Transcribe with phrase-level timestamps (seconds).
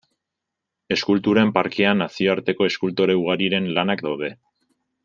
[0.95, 4.35] Eskulturen parkean nazioarteko eskultore ugariren lanak daude.